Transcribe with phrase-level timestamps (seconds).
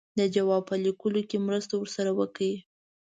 [0.19, 2.53] د جواب په لیکلو کې مرسته ورسره وکړي.